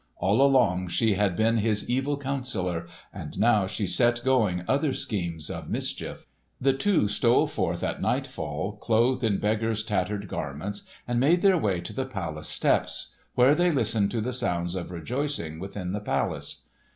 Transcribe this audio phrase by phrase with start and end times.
[0.17, 5.47] All along she had been his evil counsellor, and now she set going other schemes
[5.51, 6.25] of mischief.
[6.59, 11.81] The two stole forth at nightfall, clothed in beggar's tattered garments, and made their way
[11.81, 16.63] to the palace steps, where they listened to the sounds of rejoicing within the palace.